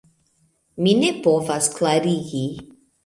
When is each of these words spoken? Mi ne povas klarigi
Mi 0.85 0.95
ne 1.03 1.11
povas 1.27 1.69
klarigi 1.77 2.45